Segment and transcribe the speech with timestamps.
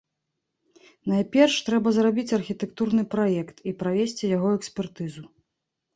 [1.11, 5.23] Найперш, трэба зрабіць архітэктурны праект і правесці яго экспертызу.